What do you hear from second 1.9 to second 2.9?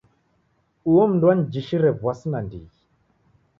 w'asi nandighi.